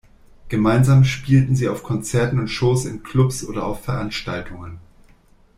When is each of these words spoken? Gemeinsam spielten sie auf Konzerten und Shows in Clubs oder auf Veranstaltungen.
Gemeinsam 0.49 1.03
spielten 1.03 1.55
sie 1.55 1.69
auf 1.69 1.83
Konzerten 1.83 2.39
und 2.39 2.47
Shows 2.47 2.85
in 2.85 3.03
Clubs 3.03 3.43
oder 3.45 3.67
auf 3.67 3.81
Veranstaltungen. 3.85 4.79